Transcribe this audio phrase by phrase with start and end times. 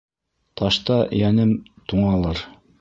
[0.61, 1.53] Ташта йәнем
[1.93, 2.47] туңалыр.